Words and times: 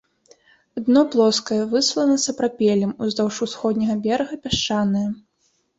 Дно 0.87 1.01
плоскае, 1.15 1.59
выслана 1.73 2.15
сапрапелем, 2.25 2.91
уздоўж 3.07 3.35
усходняга 3.49 4.01
берага 4.09 4.35
пясчанае. 4.49 5.07